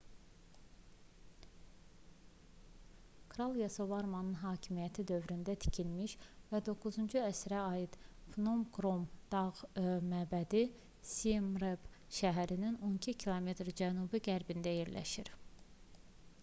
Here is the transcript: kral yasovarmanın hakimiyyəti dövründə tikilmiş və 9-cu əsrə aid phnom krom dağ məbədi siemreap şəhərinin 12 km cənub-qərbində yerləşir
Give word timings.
kral 3.33 3.51
yasovarmanın 3.59 4.37
hakimiyyəti 4.43 5.03
dövründə 5.11 5.53
tikilmiş 5.65 6.15
və 6.53 6.61
9-cu 6.69 7.21
əsrə 7.23 7.59
aid 7.75 7.97
phnom 8.35 8.63
krom 8.79 9.05
dağ 9.35 9.43
məbədi 10.15 10.63
siemreap 11.11 11.85
şəhərinin 12.21 12.81
12 12.93 13.17
km 13.25 13.53
cənub-qərbində 13.83 14.75
yerləşir 14.79 15.31